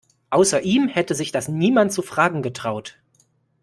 Außer 0.31 0.63
ihm 0.63 0.87
hätte 0.87 1.13
sich 1.13 1.31
das 1.31 1.47
niemand 1.47 1.91
zu 1.93 2.01
fragen 2.01 2.41
getraut. 2.41 2.97